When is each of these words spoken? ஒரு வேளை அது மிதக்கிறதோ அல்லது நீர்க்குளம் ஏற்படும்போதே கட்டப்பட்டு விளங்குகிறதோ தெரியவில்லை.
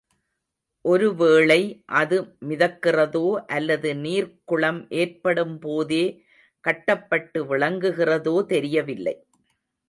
ஒரு 0.85 1.07
வேளை 1.15 1.57
அது 1.93 2.17
மிதக்கிறதோ 2.47 3.23
அல்லது 3.47 3.89
நீர்க்குளம் 3.95 4.81
ஏற்படும்போதே 5.01 6.01
கட்டப்பட்டு 6.63 7.41
விளங்குகிறதோ 7.45 8.35
தெரியவில்லை. 8.45 9.15